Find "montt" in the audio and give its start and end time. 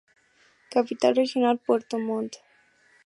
1.99-2.37